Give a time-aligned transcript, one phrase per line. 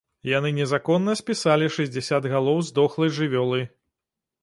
[0.37, 3.65] Яны незаконна спісалі шэсцьдзесят галоў здохлай жывёлы.